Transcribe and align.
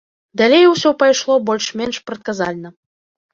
Далей 0.41 0.63
усё 0.69 0.91
прайшло 1.03 1.35
больш-менш 1.51 2.01
прадказальна. 2.09 2.69